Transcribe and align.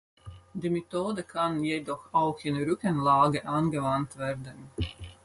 Die 0.55 0.71
Methode 0.71 1.21
kann 1.21 1.63
jedoch 1.63 2.11
auch 2.11 2.39
in 2.43 2.55
Rückenlage 2.55 3.45
angewandt 3.47 4.17
werden. 4.17 4.71